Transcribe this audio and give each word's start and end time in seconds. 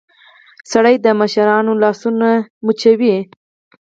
سړى 0.71 0.95
د 1.01 1.07
مشرانو 1.19 1.71
لاسونه 1.83 2.29
ښکلوي. 2.65 3.15